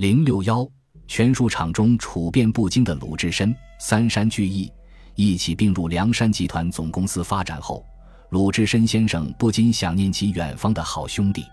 [0.00, 0.66] 零六幺，
[1.06, 4.72] 拳术场中处变不惊的鲁智深，三山聚义，
[5.14, 7.84] 一起并入梁山集团总公司发展后，
[8.30, 11.44] 鲁智深先生不禁想念起远方的好兄弟。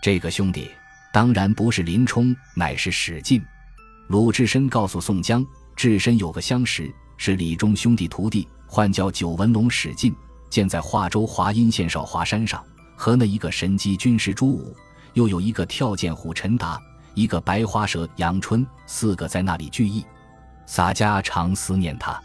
[0.00, 0.70] 这个兄弟
[1.12, 3.42] 当然不是林冲，乃是史进。
[4.06, 5.44] 鲁智深告诉宋江，
[5.74, 10.14] 智深有个相识，是李忠兄弟徒弟，唤叫九纹龙史进，
[10.48, 12.64] 建在华州华阴县少华山上，
[12.94, 14.76] 和那一个神机军师朱武，
[15.14, 16.80] 又有一个跳涧虎陈达，
[17.14, 20.04] 一个白花蛇杨春，四个在那里聚义。
[20.66, 22.20] 洒家常思念他，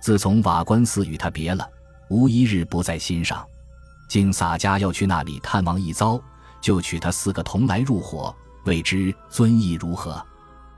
[0.00, 1.68] 自从瓦官寺与他别了，
[2.08, 3.44] 无一日不在心上。
[4.08, 6.20] 今洒家要去那里探望一遭。
[6.60, 8.36] 就取他四个同来入伙，
[8.66, 10.22] 未知尊意如何？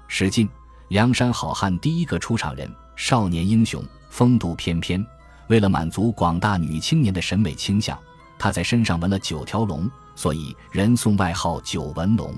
[0.06, 0.48] 史进，
[0.90, 5.04] 梁山好汉第一个出场人，少年英雄，风度翩翩。
[5.48, 7.98] 为了满足广大女青年的审美倾向，
[8.38, 12.32] 他在身上纹了九条龙，所以人送外号“九纹龙”。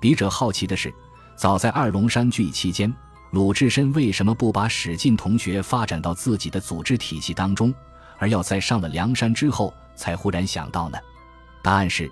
[0.00, 0.92] 笔者好奇的是，
[1.36, 2.92] 早在二龙山聚义期间，
[3.32, 7.74] 鲁智深为什么不把史进同学发展到自己的组织体系当中，
[8.18, 10.98] 而要在上了梁山之后才忽然想到呢？
[11.62, 12.10] 答案是。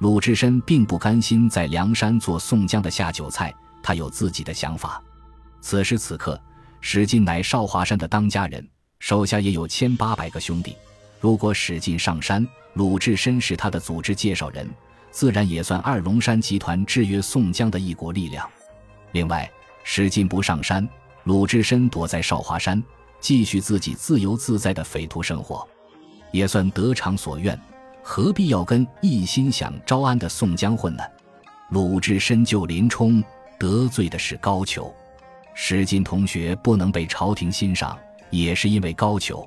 [0.00, 5.02] 鲁智深并不甘心在梁山做宋江的下酒菜，他有自己的想法。
[5.62, 6.38] 此时此刻，
[6.82, 8.62] 史进乃少华山的当家人，
[8.98, 10.76] 手下也有千八百个兄弟。
[11.18, 14.68] 如果史进上山，鲁智深是他的组织介绍人，
[15.16, 18.46] 自然也算二龙山集团制约宋江的一股力量。
[19.12, 19.50] 另外，
[19.82, 20.86] 史进不上山，
[21.24, 22.84] 鲁智深躲在少华山，
[23.18, 25.66] 继续自己自由自在的匪徒生活，
[26.32, 27.58] 也算得偿所愿。
[28.02, 31.02] 何必要跟一心想招安的宋江混呢？
[31.70, 33.24] 鲁智深救林冲
[33.58, 34.92] 得罪的是高俅，
[35.54, 39.46] 史进同学不能被朝廷欣赏，也是因为高俅。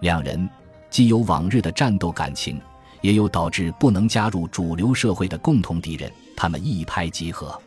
[0.00, 0.50] 两人
[0.90, 2.60] 既有往日的战斗感情，
[3.00, 7.60] 也有导致不能加入主流社会的共同敌人，他们一拍即合。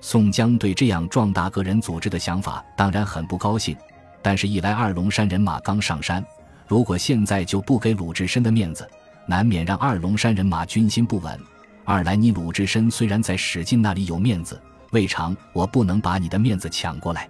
[0.00, 3.76] 宋江对这样壮大个人组织的想法当然很不高兴，
[4.22, 6.24] 但是，一来二龙山人马刚上山，
[6.66, 8.88] 如果现在就不给鲁智深的面子。
[9.28, 11.36] 难免让二龙山人马军心不稳。
[11.84, 14.60] 二来，你鲁智深虽然在史进那里有面子，
[14.92, 17.28] 未尝我不能把你的面子抢过来。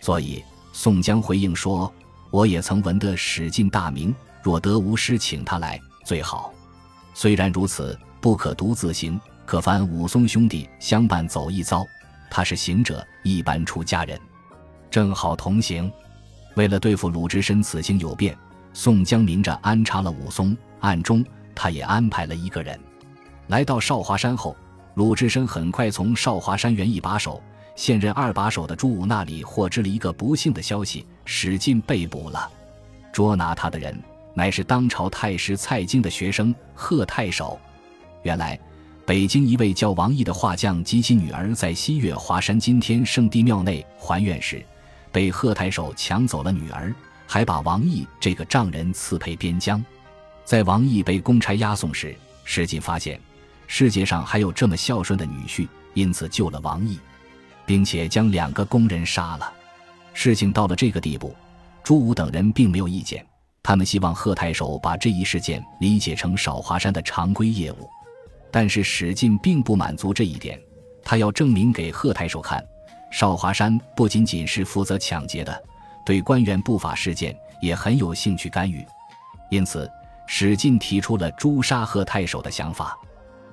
[0.00, 1.92] 所以，宋江回应说
[2.32, 4.12] ：“我也曾闻得史进大名，
[4.42, 6.52] 若得无师请他来最好。
[7.20, 11.84] 虽然如此，不可独自行，可烦武松兄弟相伴走一遭。
[12.30, 14.16] 他是行者，一般出家人，
[14.88, 15.90] 正好同行。
[16.54, 18.38] 为了对付鲁智深此行有变，
[18.72, 21.24] 宋江明着安插了武松。”暗中，
[21.56, 22.78] 他也安排了一个人，
[23.48, 24.56] 来到少华山后，
[24.94, 27.42] 鲁智深很快从少华山原一把手、
[27.74, 32.48] 现任二把手的朱武那里获知了一个不幸的消息：史进被捕了。
[33.12, 34.00] 捉拿他的人
[34.38, 37.58] 乃是当朝太师蔡京的学生贺太守。
[38.22, 38.56] 原来，
[39.04, 44.64] 北京一位叫王毅的画匠及其女儿在西岳华山金天圣地庙内还愿时，
[45.10, 46.94] 被贺太守抢走了女儿，
[47.26, 49.84] 还把王毅这个丈人赐配边疆。
[50.44, 53.20] 在王毅被公差押送时，史进发现
[53.66, 56.96] 世界上还有这么孝顺的女婿，因此救了王毅，
[57.66, 59.52] 并且将两个工人杀了。
[60.14, 61.34] 事情到了这个地步，
[61.82, 63.26] 朱武等人并没有意见，
[63.68, 67.90] 他们希望贺太守把这一事件理解成少华山的常规业务。
[68.50, 70.58] 但是史进并不满足这一点，
[71.04, 72.66] 他要证明给贺太守看，
[73.10, 75.62] 少华山不仅仅是负责抢劫的，
[76.02, 78.82] 对官员不法事件也很有兴趣干预，
[79.50, 79.86] 因此。
[80.26, 82.98] 史进提出了诛杀贺太守的想法，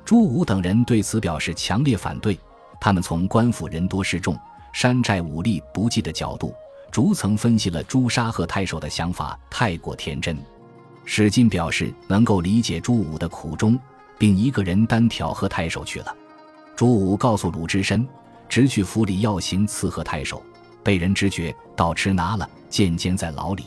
[0.05, 2.39] 朱武等人对此表示强烈反对。
[2.79, 4.37] 他们从官府人多势众、
[4.71, 6.53] 山寨武力不济的角度，
[6.95, 10.37] 逐层分析了朱砂和太守的想法太过天真。
[11.03, 13.77] 史进表示能够理解朱武的苦衷，
[14.17, 16.15] 并一个人单挑和太守去了。
[16.73, 18.07] 朱武告诉鲁智深，
[18.47, 20.41] 直去府里要行刺贺太守，
[20.83, 23.65] 被人知觉，倒持拿了，渐监在牢里，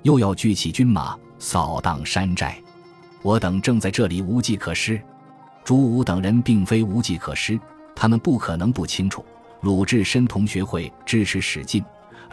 [0.00, 1.14] 又要聚起军马。
[1.38, 2.58] 扫荡山寨，
[3.20, 4.98] 我等正在这里无计可施。
[5.64, 7.60] 朱武等人并非无计可施，
[7.94, 9.22] 他们不可能不清楚
[9.60, 11.84] 鲁智深同学会支持史进，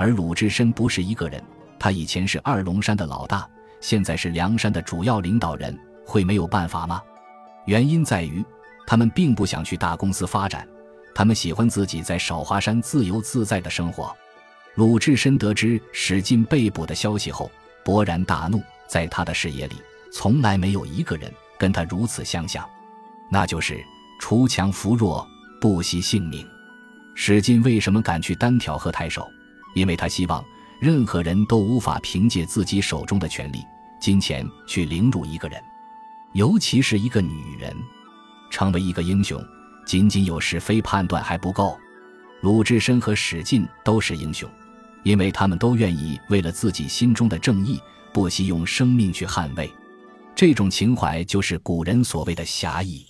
[0.02, 1.40] 而鲁智深不是一个人，
[1.78, 3.48] 他以前是二龙山的老大，
[3.80, 7.00] 现在是梁山的主要领导人，会没有办法吗？
[7.68, 8.44] 原因在于，
[8.88, 10.68] 他们并不想去大公司发展，
[11.14, 14.12] 他们喜欢自己在少华山自由自在的生活。
[14.74, 17.52] 鲁智深得知史进被捕的消息后，
[17.86, 18.60] 勃然大怒。
[18.88, 19.76] 在他的视野里，
[20.12, 22.68] 从来没有一个人跟他如此相像，
[23.30, 23.80] 那就是
[24.20, 25.24] 锄强扶弱，
[25.62, 26.44] 不惜性命。
[27.14, 29.30] 史进为什么敢去单挑贺太守？
[29.74, 30.44] 因为他希望
[30.80, 33.64] 任何人都无法凭借自己手中的权力、
[34.00, 35.62] 金钱去凌辱一个人，
[36.34, 37.76] 尤其是一个女人。
[38.50, 39.42] 成为一个英雄，
[39.86, 41.80] 仅仅有是非判断还不够。
[42.42, 44.50] 鲁智深和史进都是英雄，
[45.04, 47.80] 因为他们都愿意为了自己心中的正义，
[48.12, 49.72] 不惜用生命去捍卫。
[50.36, 53.06] 这种情怀就是古人所谓的侠义。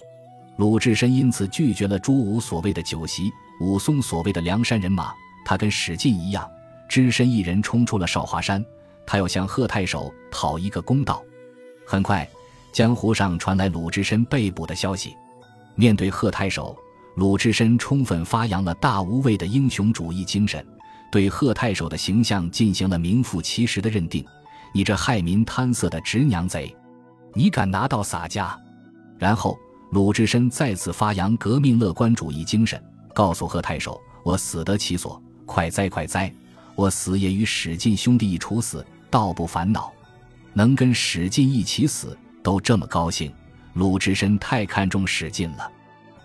[0.58, 3.32] 鲁智深因此拒绝了朱武所谓的酒席，
[3.62, 5.12] 武松所谓的梁山人马。
[5.46, 6.50] 他跟史进一样，
[6.88, 8.64] 只身一人冲出了少华山。
[9.06, 11.24] 他要向贺太守讨一个公道。
[11.86, 12.28] 很快，
[12.72, 15.16] 江湖上传来鲁智深被捕的消息。
[15.76, 16.78] 面对贺太守，
[17.16, 20.66] 鲁智深充分发扬了大无畏的英雄主义精神，
[21.12, 24.26] 对贺太守的形象进行了名副其实的认定
[24.74, 26.74] ：“你这害民贪色的直娘贼，
[27.34, 28.58] 你敢拿刀洒家？”
[29.18, 29.58] 然后，
[29.92, 32.82] 鲁智深再次发扬革命乐观主义精神，
[33.14, 35.22] 告诉贺太守：“我死得其所，
[35.52, 36.34] 快哉快哉！
[36.76, 39.92] 我死也与史进兄弟一处死。”倒不烦恼，
[40.54, 43.30] 能跟史进一起死都这么高兴。
[43.74, 45.70] 鲁智深太看重史进了。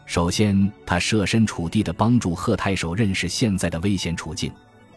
[0.05, 4.53] 首先，他设身处地的帮助贺太守认识现在的危险处境，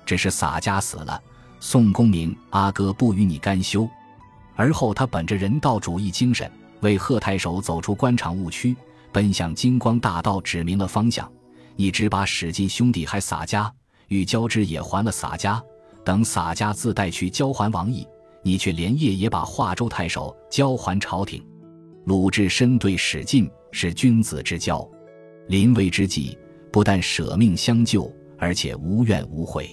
[0.06, 1.20] 只是洒家死了，
[1.60, 3.90] 宋公明阿哥不与你干休。
[4.56, 6.52] 而后，他本着人道主义精神，
[6.82, 8.76] 为贺太守走出官场误区，
[9.12, 11.28] 奔向金光大道指明了方向。
[11.76, 13.74] 你只把史进兄弟还洒家
[14.10, 15.64] 与交织也还了洒家。
[16.04, 18.08] 等洒家自带去交还王毅，
[18.42, 21.46] 你却连夜也把华州太守交还朝廷。
[22.06, 24.88] 鲁智深对史进是君子之交，
[25.48, 26.38] 临危之际
[26.72, 29.70] 不但舍命相救，而且无怨无悔。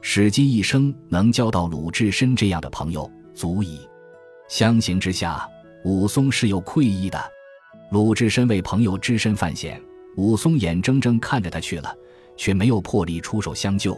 [0.00, 3.80] 史进一生能交到鲁智深这样的朋友，足矣。
[4.48, 5.48] 相形之下，
[5.84, 7.22] 武松是有愧意的。
[7.92, 9.80] 鲁智深为朋友只身犯险，
[10.16, 11.94] 武松眼睁睁看着他去了，
[12.40, 13.94] 却没有魄力出手相救。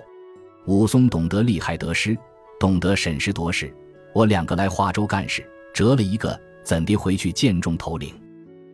[0.66, 2.18] 武松懂得利害得失，
[2.58, 3.72] 懂得审时度势。
[4.12, 8.12] 我两个来华州干事，折了一个，怎地回去见众头领？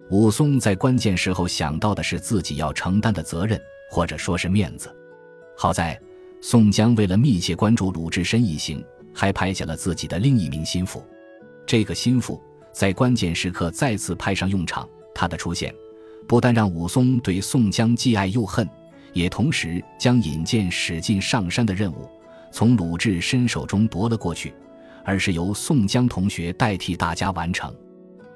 [0.09, 3.61] 武松在关键时候想到的是自己要承担的责任，
[3.91, 4.91] 或者说是面子。
[5.55, 6.01] 好在
[6.41, 8.83] 宋江为了密切关注鲁智深一行，
[9.13, 11.05] 还派遣了自己的另一名心腹。
[11.67, 12.43] 这个心腹
[12.73, 15.75] 在关键时刻再次派上用场，他的出现
[16.27, 18.67] 不但让武松对宋江既爱又恨。
[19.13, 22.09] 也同时将引荐史进上山的任务
[22.51, 24.55] 从鲁智深手中夺了过去，
[25.05, 27.75] 而是由宋江同学代替大家完成。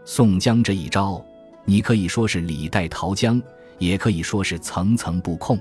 [0.04, 1.24] 宋江这一招，
[1.64, 3.40] 你可以说是李代桃僵，
[3.78, 5.58] 也可以说是层层布控。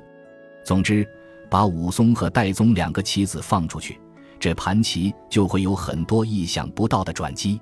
[0.63, 1.07] 总之，
[1.49, 3.99] 把武松和戴宗两个棋子放出去，
[4.39, 7.59] 这盘棋就会有很多意想不到的转机。